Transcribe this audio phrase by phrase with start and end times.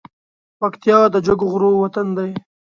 [0.59, 2.31] پکتيا د جګو غرو وطن دی